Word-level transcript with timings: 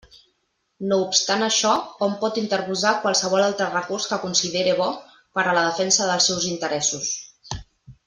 No 0.91 0.95
obstant 1.07 1.43
això, 1.47 1.73
hom 2.05 2.15
pot 2.23 2.39
interposar 2.43 2.95
qualsevol 3.05 3.45
altre 3.49 3.69
recurs 3.75 4.11
que 4.15 4.21
considere 4.27 4.77
bo 4.83 4.91
per 5.37 5.45
a 5.53 5.57
la 5.61 5.67
defensa 5.71 6.13
dels 6.13 6.31
seus 6.33 6.53
interessos. 6.57 7.17